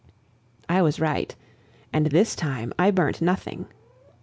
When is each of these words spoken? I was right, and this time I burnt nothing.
I 0.67 0.81
was 0.81 0.99
right, 0.99 1.35
and 1.93 2.07
this 2.07 2.35
time 2.35 2.73
I 2.79 2.89
burnt 2.89 3.21
nothing. 3.21 3.67